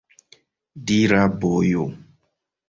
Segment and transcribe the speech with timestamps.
[0.89, 1.85] Dira bojo!